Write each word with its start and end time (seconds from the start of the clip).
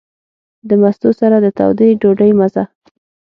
د 0.69 0.69
مستو 0.81 1.09
سره 1.19 1.35
د 1.39 1.47
تودې 1.57 1.87
ډوډۍ 2.01 2.31
مزه. 2.39 2.63